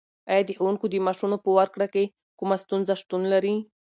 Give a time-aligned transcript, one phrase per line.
[0.31, 2.03] ایا د ښوونکو د معاشونو په ورکړه کې
[2.39, 3.55] کومه ستونزه شتون لري؟